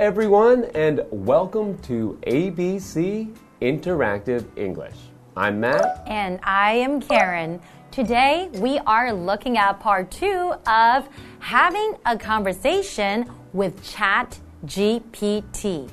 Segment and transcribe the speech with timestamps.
[0.00, 4.94] Everyone, and welcome to ABC Interactive English.
[5.36, 6.04] I'm Matt.
[6.06, 7.60] And I am Karen.
[7.90, 11.06] Today, we are looking at part two of
[11.40, 15.90] having a conversation with Chat GPT.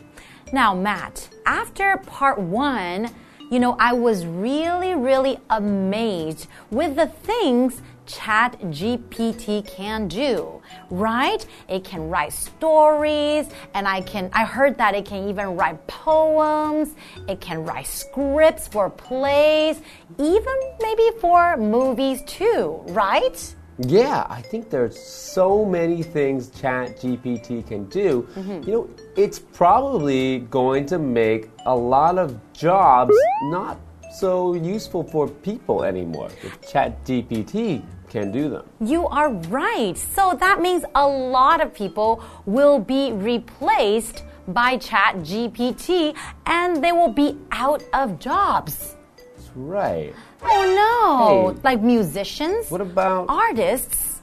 [0.54, 3.10] Now, Matt, after part one,
[3.52, 11.46] you know, I was really, really amazed with the things ChatGPT can do, right?
[11.68, 16.96] It can write stories, and I can I heard that it can even write poems,
[17.28, 19.82] it can write scripts for plays,
[20.18, 23.56] even maybe for movies too, right?
[23.80, 28.28] Yeah, I think there's so many things ChatGPT can do.
[28.36, 28.68] Mm -hmm.
[28.68, 33.16] You know, it's probably going to make a lot of jobs
[33.52, 33.78] not
[34.20, 36.30] so useful for people anymore.
[36.44, 38.66] With ChatGPT can do them.
[38.80, 39.98] You are right.
[39.98, 47.12] So that means a lot of people will be replaced by ChatGPT and they will
[47.12, 48.96] be out of jobs.
[49.18, 50.14] That's right.
[50.42, 51.54] Oh no!
[51.54, 52.70] Hey, like musicians?
[52.70, 54.22] What about artists?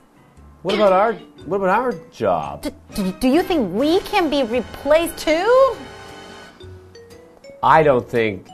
[0.63, 1.13] What about our
[1.45, 2.63] what about our job?
[2.95, 5.77] D do you think we can be replaced too?
[7.63, 8.49] I don't think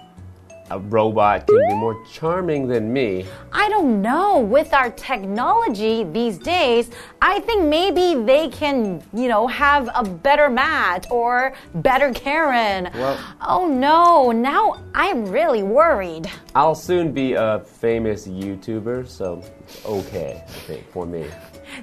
[0.70, 3.26] a robot can be more charming than me?
[3.52, 4.38] I don't know.
[4.38, 6.90] With our technology these days,
[7.20, 12.90] I think maybe they can, you know, have a better Matt or better Karen.
[12.94, 16.30] Well, oh no, now I'm really worried.
[16.54, 21.26] I'll soon be a famous YouTuber, so it's okay, I think, for me.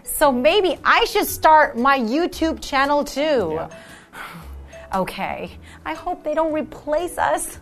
[0.03, 3.51] So maybe I should start my YouTube channel too.
[3.53, 3.69] Yeah.
[4.95, 5.51] Okay,
[5.83, 7.59] I hope they don't replace us.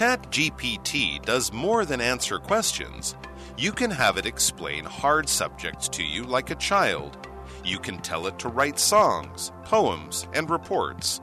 [0.00, 3.14] ChatGPT does more than answer questions.
[3.58, 7.18] You can have it explain hard subjects to you like a child.
[7.66, 11.20] You can tell it to write songs, poems, and reports.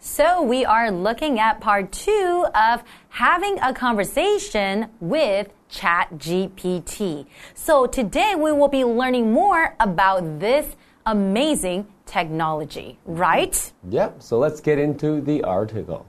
[0.00, 7.24] So, we are looking at part two of having a conversation with ChatGPT.
[7.54, 10.76] So, today we will be learning more about this
[11.06, 13.72] amazing technology, right?
[13.88, 16.04] Yep, so let's get into the article.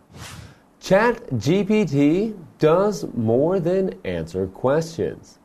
[0.82, 5.38] ChatGPT does more than answer questions.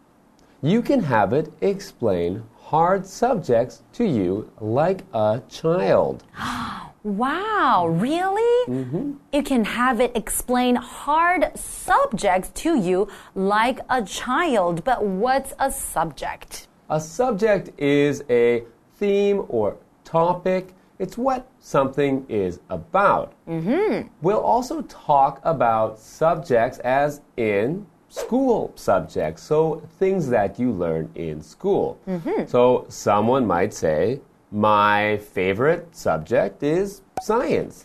[0.62, 6.24] You can have it explain hard subjects to you like a child.
[7.06, 8.56] Wow, really?
[8.66, 9.14] Mm -hmm.
[9.32, 14.74] You can have it explain hard subjects to you like a child.
[14.84, 16.68] But what's a subject?
[16.88, 18.62] A subject is a
[18.98, 20.74] theme or topic.
[20.98, 23.34] It's what something is about.
[23.46, 24.08] Mm -hmm.
[24.22, 31.42] We'll also talk about subjects as in school subjects, so things that you learn in
[31.42, 31.96] school.
[32.06, 32.46] Mm -hmm.
[32.46, 37.84] So someone might say, My favorite subject is science.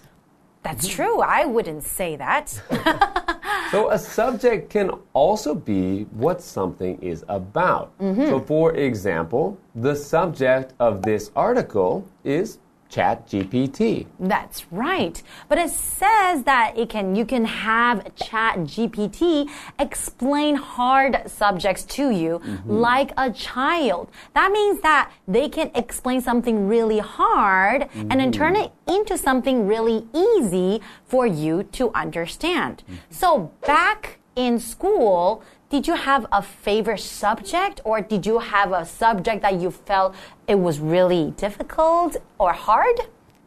[0.63, 1.21] That's true.
[1.21, 2.61] I wouldn't say that.
[3.71, 7.91] so, a subject can also be what something is about.
[7.99, 8.29] Mm -hmm.
[8.29, 12.59] So, for example, the subject of this article is
[12.91, 14.05] ChatGPT.
[14.19, 15.21] That's right.
[15.47, 22.39] But it says that it can you can have ChatGPT explain hard subjects to you
[22.39, 22.79] mm -hmm.
[22.89, 24.07] like a child.
[24.33, 28.09] That means that they can explain something really hard mm -hmm.
[28.09, 32.75] and then turn it into something really easy for you to understand.
[32.87, 33.13] Mm -hmm.
[33.21, 33.27] So
[33.67, 39.41] back in school, did you have a favorite subject or did you have a subject
[39.41, 40.13] that you felt
[40.45, 42.99] it was really difficult or hard?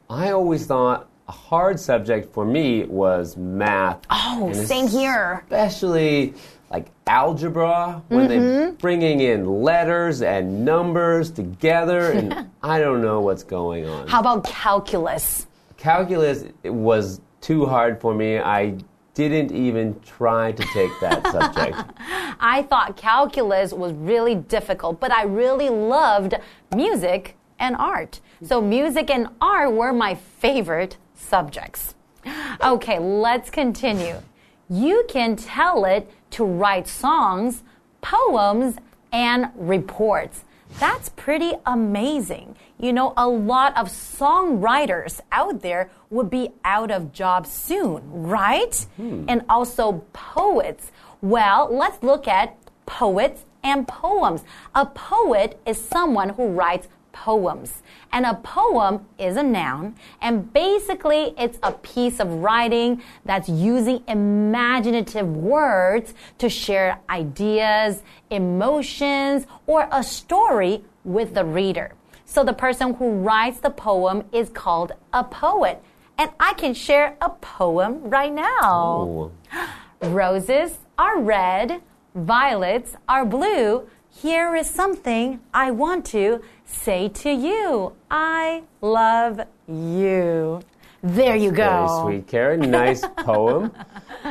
[0.08, 4.00] I always thought a hard subject for me was math.
[4.08, 5.44] Oh, same here.
[5.44, 6.32] Especially
[6.70, 8.28] like algebra when mm -hmm.
[8.28, 12.32] they're bringing in letters and numbers together and
[12.62, 14.08] I don't know what's going on.
[14.08, 15.46] How about calculus?
[15.76, 18.38] Calculus was too hard for me.
[18.38, 18.60] I
[19.14, 21.76] didn't even try to take that subject.
[22.40, 26.34] I thought calculus was really difficult, but I really loved
[26.74, 28.20] music and art.
[28.42, 31.94] So, music and art were my favorite subjects.
[32.62, 34.20] Okay, let's continue.
[34.68, 37.62] You can tell it to write songs,
[38.00, 38.76] poems,
[39.12, 40.44] and reports.
[40.80, 42.56] That's pretty amazing.
[42.78, 48.74] You know, a lot of songwriters out there would be out of job soon, right?
[48.96, 49.24] Hmm.
[49.28, 50.90] And also poets.
[51.22, 52.56] Well, let's look at
[52.86, 54.44] poets and poems.
[54.74, 57.82] A poet is someone who writes poems.
[58.12, 64.04] And a poem is a noun, and basically, it's a piece of writing that's using
[64.06, 71.94] imaginative words to share ideas, emotions, or a story with the reader.
[72.26, 75.82] So, the person who writes the poem is called a poet.
[76.18, 78.60] And I can share a poem right now.
[78.62, 79.32] Oh.
[80.02, 81.82] Roses are red,
[82.14, 83.88] violets are blue.
[84.16, 87.92] Here is something I want to say to you.
[88.10, 90.62] I love you.
[91.02, 92.02] There you Very go.
[92.04, 92.70] sweet, Karen.
[92.70, 93.72] Nice poem.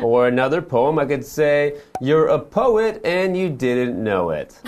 [0.01, 4.57] Or another poem, I could say, You're a poet and you didn't know it.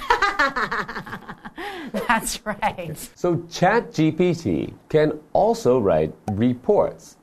[2.07, 2.95] That's right.
[3.15, 7.17] So, ChatGPT can also write reports.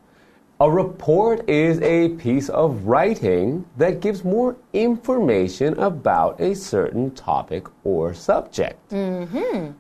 [0.63, 7.67] A report is a piece of writing that gives more information about a certain topic
[7.83, 8.79] or subject.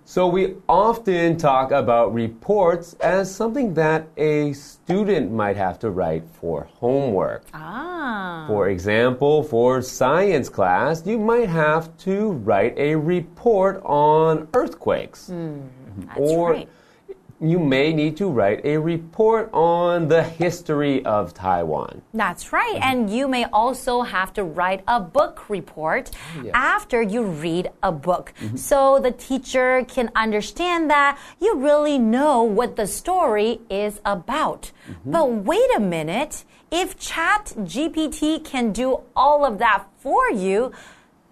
[0.04, 6.24] So, we often talk about reports as something that a student might have to write
[6.28, 7.44] for homework.
[7.54, 8.46] Ah.
[8.48, 15.30] For example, for science class, you might have to write a report on earthquakes.
[15.30, 16.68] That's or right.
[17.42, 22.00] You may need to write a report on the history of Taiwan.
[22.14, 22.78] That's right.
[22.80, 26.52] And you may also have to write a book report oh, yeah.
[26.54, 28.32] after you read a book.
[28.40, 28.56] Mm-hmm.
[28.56, 34.70] So the teacher can understand that you really know what the story is about.
[34.88, 35.10] Mm-hmm.
[35.10, 36.44] But wait a minute.
[36.70, 40.70] If ChatGPT can do all of that for you,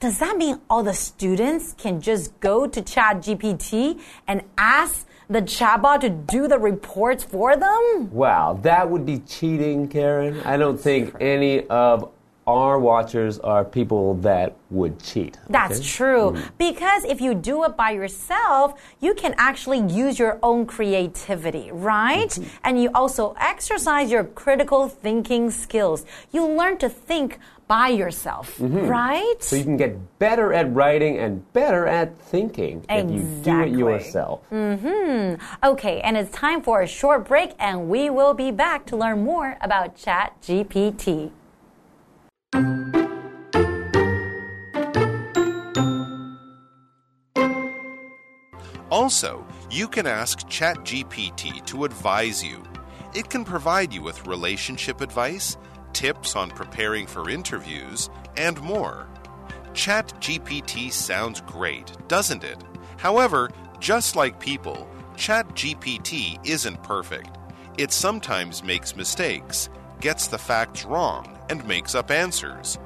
[0.00, 6.00] does that mean all the students can just go to ChatGPT and ask the chatbot
[6.00, 8.10] to do the reports for them?
[8.12, 10.40] Wow, that would be cheating, Karen.
[10.40, 12.10] I don't think any of
[12.46, 15.38] our watchers are people that would cheat.
[15.48, 15.86] That's okay?
[15.86, 16.32] true.
[16.32, 16.50] Mm.
[16.58, 22.28] Because if you do it by yourself, you can actually use your own creativity, right?
[22.28, 22.56] Mm-hmm.
[22.64, 26.04] And you also exercise your critical thinking skills.
[26.32, 27.38] You learn to think
[27.70, 28.88] by yourself, mm-hmm.
[28.88, 29.36] right?
[29.38, 33.38] So you can get better at writing and better at thinking if you do it
[33.38, 33.78] Exactly.
[33.78, 34.40] yourself.
[34.50, 35.40] Mm-hmm.
[35.64, 39.22] Okay, and it's time for a short break, and we will be back to learn
[39.22, 41.30] more about ChatGPT.
[48.90, 52.64] Also, you can ask ChatGPT to advise you.
[53.14, 55.56] It can provide you with relationship advice,
[55.92, 59.08] tips on preparing for interviews, and more.
[59.72, 62.58] ChatGPT sounds great, doesn't it?
[62.96, 67.36] However, just like people, ChatGPT isn't perfect.
[67.78, 69.68] It sometimes makes mistakes,
[70.00, 72.78] gets the facts wrong, and makes up answers.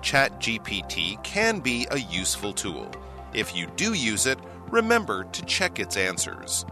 [0.00, 2.90] ChatGPT can be a useful tool.
[3.34, 4.38] If you do use it,
[4.70, 6.64] remember to check its answers.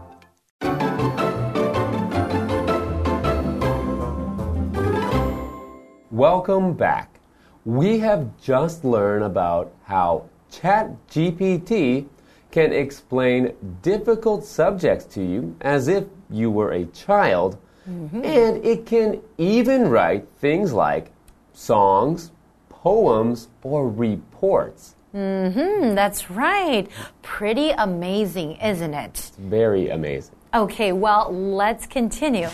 [6.17, 7.19] Welcome back.
[7.63, 12.07] We have just learned about how ChatGPT
[12.49, 19.21] can explain difficult subjects to you as if you were a child, and it can
[19.37, 21.11] even write things like
[21.53, 22.31] songs,
[22.67, 24.95] poems, or reports.
[25.13, 26.89] Mm hmm, that's right.
[27.21, 29.33] Pretty amazing, isn't it?
[29.37, 30.33] Very amazing.
[30.51, 32.49] Okay, well, let's continue.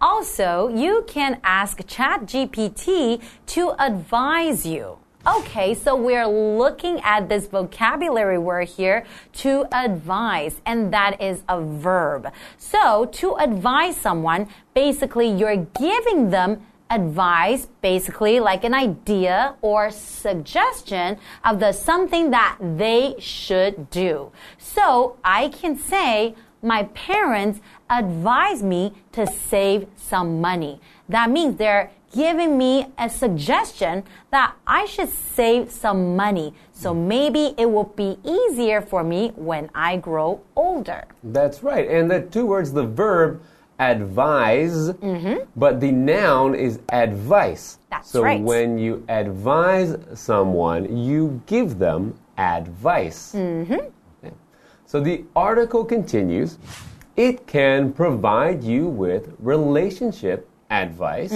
[0.00, 4.98] Also, you can ask ChatGPT to advise you.
[5.26, 11.60] Okay, so we're looking at this vocabulary word here to advise, and that is a
[11.60, 12.32] verb.
[12.56, 21.18] So, to advise someone, basically, you're giving them advice, basically like an idea or suggestion
[21.44, 24.30] of the something that they should do.
[24.56, 30.80] So, I can say, my parents advised me to save some money.
[31.08, 36.54] That means they're giving me a suggestion that I should save some money.
[36.72, 41.04] So maybe it will be easier for me when I grow older.
[41.22, 41.88] That's right.
[41.88, 43.42] And the two words, the verb
[43.78, 45.44] advise, mm-hmm.
[45.54, 47.78] but the noun is advice.
[47.90, 48.40] That's so right.
[48.40, 53.34] when you advise someone, you give them advice.
[53.34, 53.90] Okay.
[54.88, 56.56] So the article continues.
[57.14, 61.34] It can provide you with relationship advice,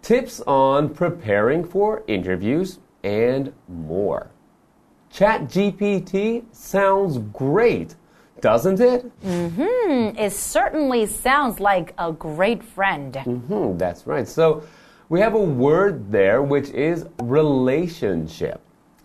[0.00, 4.30] tips on preparing for interviews, and more.
[5.12, 7.94] ChatGPT sounds great,
[8.40, 9.04] doesn't it?
[9.22, 13.16] Mhm, it certainly sounds like a great friend.
[13.16, 14.26] Hmm, that's right.
[14.26, 14.62] So
[15.10, 18.62] we have a word there which is relationship.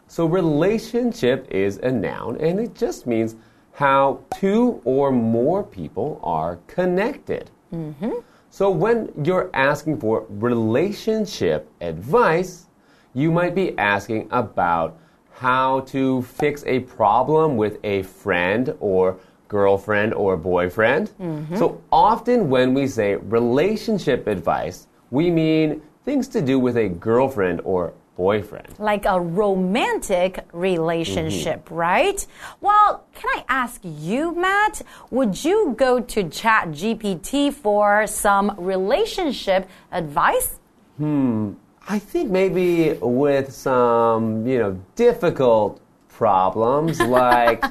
[0.07, 3.35] So relationship is a noun and it just means
[3.77, 7.51] how two or more people are connected.
[7.71, 8.09] Mm-hmm.
[8.49, 12.65] So when you're asking for relationship advice,
[13.13, 14.97] you might be asking about
[15.31, 21.11] how to fix a problem with a friend or girlfriend or boyfriend.
[21.21, 21.55] Mm-hmm.
[21.55, 27.61] So often when we say relationship advice, we mean things to do with a girlfriend
[27.63, 28.67] or boyfriend.
[28.79, 32.25] Like a romantic relationship, right?
[32.59, 34.81] Well, can I ask you, Matt?
[35.11, 40.59] Would you go to ChatGPT for some relationship advice?
[40.97, 41.53] Hmm.
[41.89, 47.63] I think maybe with some, you know, difficult problems like,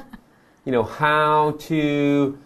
[0.65, 2.37] you know, how to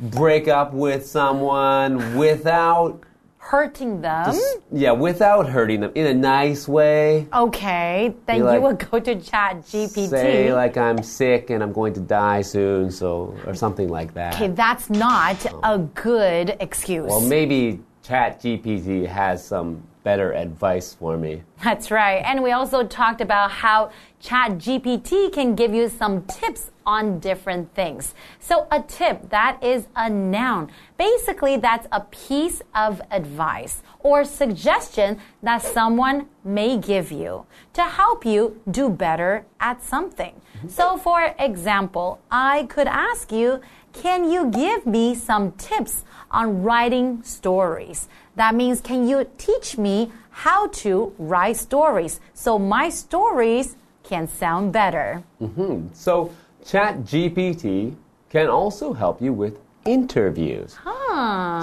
[0.00, 3.00] break up with someone without,
[3.48, 4.34] Hurting them?
[4.72, 7.28] yeah, without hurting them in a nice way.
[7.32, 10.08] Okay, then You like- would go to ChatGPT.
[10.08, 14.34] Say like I'm sick and I'm going to die soon, so or something like that.
[14.34, 17.06] okay, that's not a good excuse.
[17.06, 21.42] Well, maybe ChatGPT has some better advice for me.
[21.64, 22.22] That's right.
[22.24, 23.90] And we also talked about how
[24.22, 28.14] ChatGPT can give you some tips on different things.
[28.38, 30.70] So, a tip, that is a noun.
[30.98, 38.26] Basically, that's a piece of advice or suggestion that someone may give you to help
[38.26, 40.34] you do better at something.
[40.58, 40.68] Mm-hmm.
[40.68, 43.60] So, for example, I could ask you,
[43.94, 48.08] can you give me some tips on writing stories?
[48.36, 54.72] That means, can you teach me how to write stories so my stories can sound
[54.72, 55.22] better?
[55.40, 55.88] Mhm.
[55.92, 56.30] So,
[56.64, 57.94] ChatGPT
[58.30, 60.76] can also help you with interviews.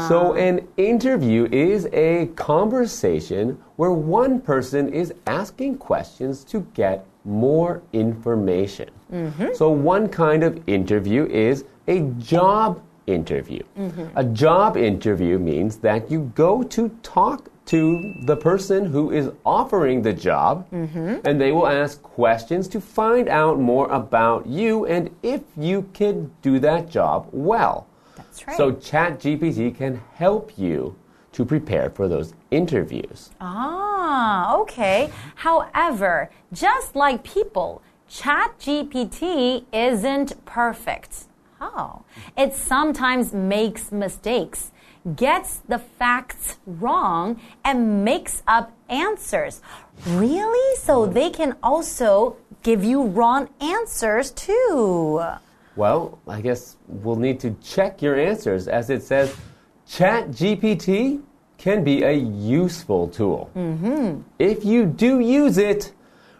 [0.07, 7.81] So, an interview is a conversation where one person is asking questions to get more
[7.91, 8.89] information.
[9.11, 9.55] Mhm.
[9.55, 13.63] So, one kind of interview is a job interview.
[14.15, 20.01] A job interview means that you go to talk to the person who is offering
[20.01, 25.41] the job, and they will ask questions to find out more about you and if
[25.57, 27.87] you can do that job well.
[28.15, 28.57] That's right.
[28.57, 30.95] So ChatGPT can help you
[31.31, 33.29] to prepare for those interviews.
[33.39, 35.09] Ah, okay.
[35.35, 41.25] However, just like people, ChatGPT isn't perfect.
[41.61, 42.01] Oh,
[42.35, 44.71] it sometimes makes mistakes,
[45.15, 49.61] gets the facts wrong, and makes up answers.
[50.07, 50.77] Really?
[50.77, 55.21] So they can also give you wrong answers too.
[55.75, 59.35] Well, I guess we'll need to check your answers as it says
[59.87, 61.21] ChatGPT
[61.59, 63.51] can be a useful tool.
[63.55, 64.21] Mm-hmm.
[64.39, 65.93] If you do use it,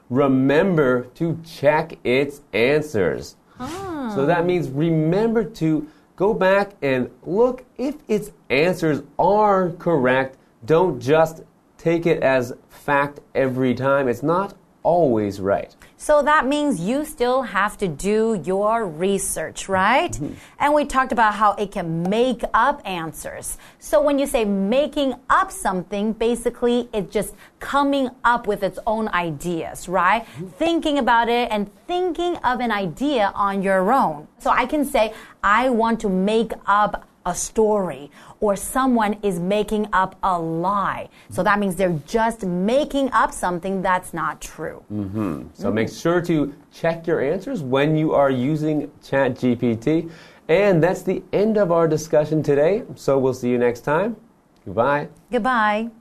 [0.09, 3.35] remember to check its answers.
[3.59, 3.90] Ah.
[4.15, 10.37] So that means remember to go back and look if its answers are correct.
[10.65, 11.43] Don't just
[11.77, 14.07] take it as fact every time.
[14.07, 15.75] It's not always right.
[15.97, 20.11] So that means you still have to do your research, right?
[20.11, 20.33] Mm-hmm.
[20.59, 23.59] And we talked about how it can make up answers.
[23.77, 29.09] So when you say making up something, basically it's just coming up with its own
[29.09, 30.23] ideas, right?
[30.23, 30.47] Mm-hmm.
[30.47, 34.27] Thinking about it and thinking of an idea on your own.
[34.39, 38.09] So I can say, I want to make up a story
[38.39, 41.09] or someone is making up a lie.
[41.29, 44.83] So that means they're just making up something that's not true.
[44.91, 45.47] Mm-hmm.
[45.53, 50.11] So make sure to check your answers when you are using ChatGPT.
[50.47, 52.83] And that's the end of our discussion today.
[52.95, 54.17] So we'll see you next time.
[54.65, 55.07] Goodbye.
[55.31, 55.91] Goodbye.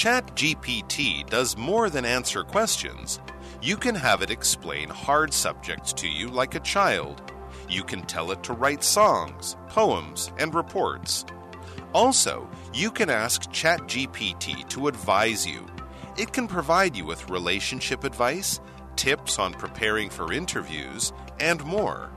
[0.00, 3.20] ChatGPT does more than answer questions.
[3.62, 7.30] You can have it explain hard subjects to you like a child.
[7.68, 11.26] You can tell it to write songs, poems, and reports.
[11.92, 15.66] Also, you can ask ChatGPT to advise you.
[16.16, 18.60] It can provide you with relationship advice,
[18.96, 22.10] tips on preparing for interviews, and more.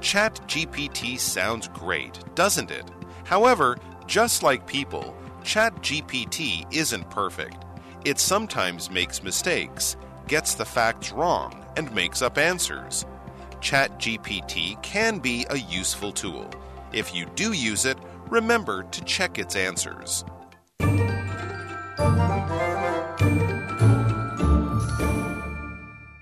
[0.00, 2.90] ChatGPT sounds great, doesn't it?
[3.24, 7.64] However, just like people, ChatGPT isn't perfect.
[8.04, 9.96] It sometimes makes mistakes,
[10.27, 13.05] gets the facts wrong, and makes up answers.
[13.61, 16.49] ChatGPT can be a useful tool.
[16.93, 17.97] If you do use it,
[18.29, 20.23] remember to check its answers.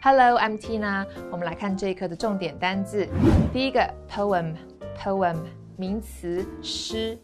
[0.02, 1.06] Hello, I'm Tina。
[1.30, 3.08] 我们来看这一课的重点单字。
[3.52, 5.36] 第一个 poem，poem
[5.76, 7.18] 名词诗。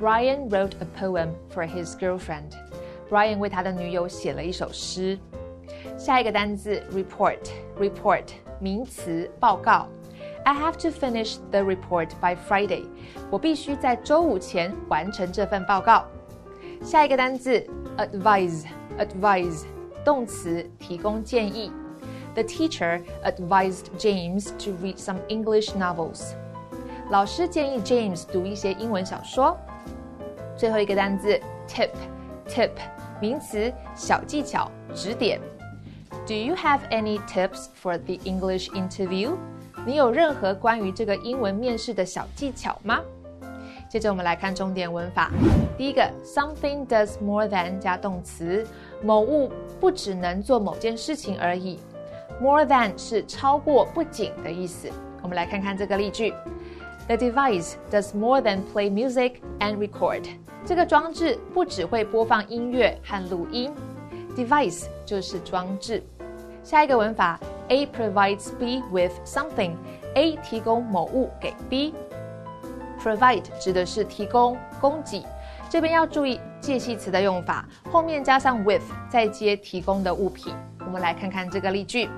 [0.00, 2.52] Brian wrote a poem for his girlfriend.
[3.10, 5.18] Brian 为他的女友写了一首诗。
[5.98, 8.24] 下一个单字 report，report
[8.58, 9.86] 名词，报告。
[10.44, 12.84] I have to finish the report by Friday。
[13.30, 16.04] 我必须在周五前完成这份报告。
[16.82, 17.66] 下一个单字
[17.96, 19.64] advise，advise
[20.04, 21.72] 动词，提供建议。
[22.34, 26.32] The teacher advised James to read some English novels。
[27.10, 29.56] 老师建议 James 读一些英文小说。
[30.56, 32.70] 最后一个单词 tip，tip
[33.20, 35.40] 名词，小技巧，指点。
[36.28, 39.36] Do you have any tips for the English interview？
[39.86, 43.00] 你有任何关于这个英文面试的小技巧吗？
[43.90, 45.30] 接着我们来看重点文法。
[45.76, 48.66] 第一个，something does more than 加动词，
[49.02, 51.78] 某物不只能做某件事情而已。
[52.40, 54.88] More than 是超过、不仅的意思。
[55.22, 56.32] 我们来看看这个例句：
[57.06, 60.24] The device does more than play music and record。
[60.64, 63.70] 这个装置不只会播放音乐和录音。
[64.34, 66.02] Device 就是装置。
[66.63, 67.39] 下一个文法
[67.69, 69.75] ，A provides B with something。
[70.15, 71.93] A 提供某物给 B。
[73.01, 75.23] Provide 指的是提供、供给，
[75.69, 80.53] 这边要注意介系词的用法，后面加上 with，再接提供的物品。
[80.79, 82.09] 我们来看看这个例句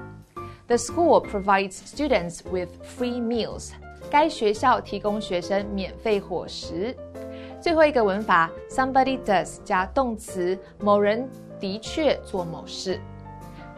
[0.67, 3.71] ：The school provides students with free meals。
[4.09, 6.95] 该学校提供学生免费伙食。
[7.61, 11.29] 最后一个文法，somebody does 加动词，某人
[11.59, 12.99] 的确做某事。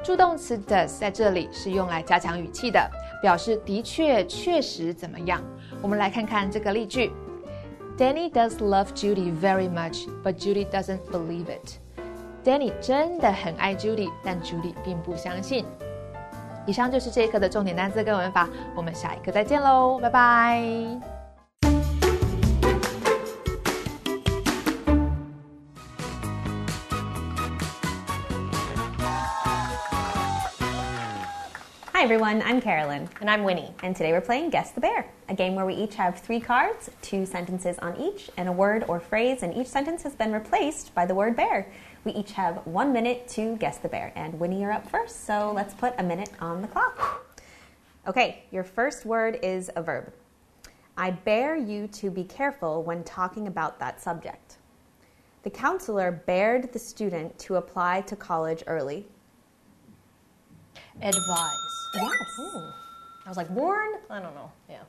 [0.04, 2.92] 助动词 does 在这里是用来加强语气的，
[3.22, 5.42] 表示的确、确实怎么样。
[5.82, 7.12] 我们来看看这个例句
[7.98, 11.80] ：Danny does love Judy very much, but Judy doesn't believe it.
[12.44, 15.66] Danny 真的很爱 Judy，但 Judy 并不相信。
[16.66, 21.13] 以上就是这一课的重点单词跟文法，我们下一课再见喽，拜拜。
[32.04, 33.08] Hi everyone, I'm Carolyn.
[33.22, 33.74] And I'm Winnie.
[33.82, 36.92] And today we're playing Guess the Bear, a game where we each have three cards,
[37.02, 40.94] two sentences on each, and a word or phrase, and each sentence has been replaced
[40.94, 41.72] by the word bear.
[42.04, 44.12] We each have one minute to guess the bear.
[44.18, 47.26] And Winnie, you're up first, so let's put a minute on the clock.
[48.06, 50.12] Okay, your first word is a verb.
[50.98, 54.58] I bear you to be careful when talking about that subject.
[55.44, 59.08] The counselor bared the student to apply to college early.
[61.02, 61.83] Advise.
[61.96, 62.40] Yes.
[62.40, 62.72] Ooh.
[63.26, 63.94] I was like, warn?
[64.10, 64.52] I don't know.
[64.70, 64.82] Yeah.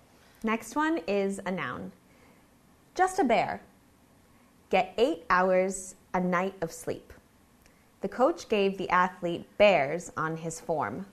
[0.42, 1.92] Next one is a noun.
[2.94, 3.60] Just a bear.
[4.70, 7.12] Get eight hours a night of sleep.
[8.00, 11.06] The coach gave the athlete bears on his form.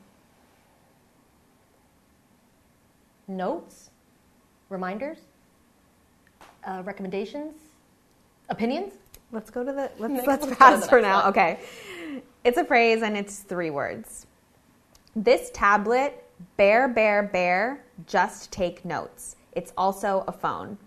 [3.27, 3.91] Notes?
[4.69, 5.19] Reminders?
[6.65, 7.55] Uh, recommendations?
[8.49, 8.93] Opinions?
[9.31, 11.21] Let's go to the let's Next let's pass for now.
[11.21, 11.29] one.
[11.29, 11.59] Okay.
[12.43, 14.25] It's a phrase and it's three words.
[15.15, 16.23] This tablet,
[16.55, 19.35] bear, bear, bear, just take notes.
[19.51, 20.77] It's also a phone.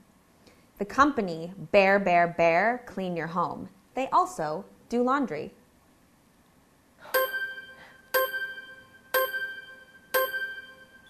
[0.79, 3.69] The company, bear, bear, bear, clean your home.
[3.95, 5.53] They also do laundry.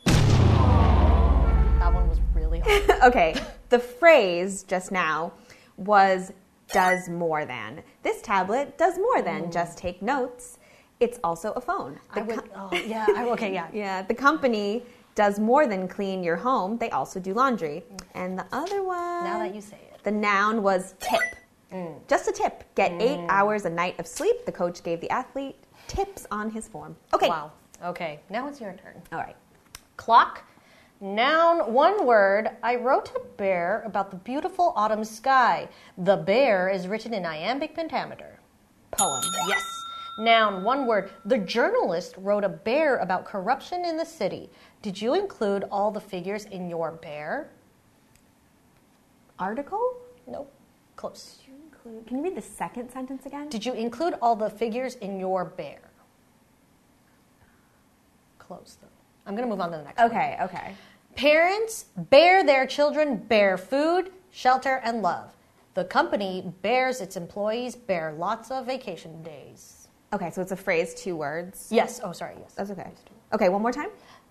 [0.05, 2.90] That one was really hard.
[3.05, 3.37] okay,
[3.68, 5.35] the phrase just now
[5.77, 6.33] was
[6.72, 7.85] does more than.
[8.03, 9.50] This tablet does more than oh.
[9.53, 10.59] just take notes.
[11.05, 11.99] It's also a phone.
[12.14, 13.69] The I would, oh, yeah, I, okay, yeah.
[13.75, 14.83] yeah, the company
[15.14, 16.79] does more than clean your home.
[16.79, 17.83] They also do laundry.
[17.83, 18.01] Mm.
[18.14, 19.25] And the other one.
[19.25, 20.03] Now that you say it.
[20.03, 21.21] The noun was tip.
[21.71, 21.99] Mm.
[22.09, 22.64] Just a tip.
[22.75, 23.03] Get mm.
[23.03, 24.47] eight hours a night of sleep.
[24.47, 25.57] The coach gave the athlete
[25.88, 26.97] tips on his form.
[27.12, 27.29] Okay.
[27.29, 27.53] Wow.
[27.85, 29.03] Okay, now it's your turn.
[29.12, 29.37] All right.
[29.99, 30.43] Clock.
[31.03, 32.49] Noun, one word.
[32.62, 35.69] I wrote a bear about the beautiful autumn sky.
[35.99, 38.38] The bear is written in iambic pentameter.
[38.90, 39.23] Poem.
[39.47, 39.84] Yes.
[40.16, 41.11] Noun, one word.
[41.24, 44.48] The journalist wrote a bear about corruption in the city.
[44.81, 47.50] Did you include all the figures in your bear?
[49.38, 49.96] Article?
[50.27, 50.53] Nope.
[50.96, 51.40] Close.
[51.46, 53.48] You include, Can you read the second sentence again?
[53.48, 55.81] Did you include all the figures in your bear?
[58.38, 58.88] Close, though.
[59.27, 60.11] I'm going to move on to the next one.
[60.11, 60.74] Okay, okay.
[61.16, 65.33] Parents bear their children bear food, shelter, and love.
[65.74, 69.84] The company bears its employees bear lots of vacation days.
[70.14, 71.66] Okay, so it's a phrase, two words.
[71.70, 72.00] Yes.
[72.03, 72.37] Oh, sorry.
[72.40, 72.55] Yes.
[72.55, 72.90] That's okay.
[73.33, 73.88] Okay, one more time.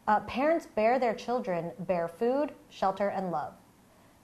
[0.07, 3.53] Uh, parents bear their children bear food, shelter, and love.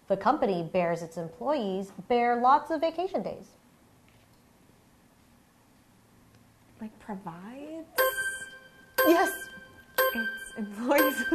[0.07, 3.49] The company bears its employees bear lots of vacation days.
[6.79, 7.87] Like provides
[9.05, 9.29] Yes.
[10.15, 11.23] its employees.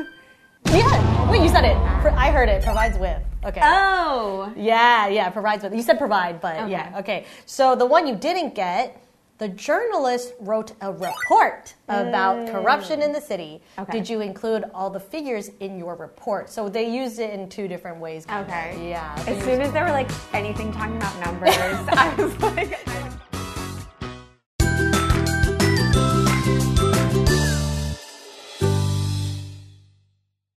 [0.69, 1.31] Yeah.
[1.31, 1.77] Wait, you said it.
[1.77, 2.65] I heard it.
[2.65, 3.23] Provides with.
[3.45, 3.61] Okay.
[3.63, 4.51] oh.
[4.57, 5.75] Yeah, yeah, provides with.
[5.75, 6.71] You said provide, but Okay.
[6.71, 7.27] yeah, okay.
[7.45, 9.04] So the one you didn't get
[9.39, 12.53] The journalist wrote a report about mm.
[12.53, 13.61] corruption in the city.
[13.77, 13.93] Okay.
[13.93, 16.49] Did you include all the figures in your report?
[16.49, 18.27] So they used it in two different ways.
[18.27, 18.47] of.
[18.47, 18.91] Okay.
[18.91, 19.13] Yeah.
[19.27, 23.34] As soon as there were like anything talking about numbers, I was like.